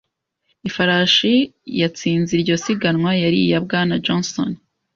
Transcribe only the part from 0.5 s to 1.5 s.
Ifarashi